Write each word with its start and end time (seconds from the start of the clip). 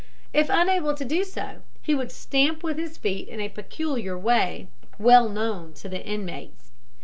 If 0.33 0.49
unable 0.49 0.95
to 0.95 1.05
do 1.05 1.23
so, 1.23 1.61
he 1.83 1.93
would 1.93 2.11
stamp 2.11 2.63
with 2.63 2.79
his 2.79 2.97
feet 2.97 3.27
in 3.27 3.39
a 3.39 3.49
peculiar 3.49 4.17
way, 4.17 4.67
well 4.97 5.29
known 5.29 5.73
to 5.75 5.87
the 5.87 6.03
inmates. 6.03 6.71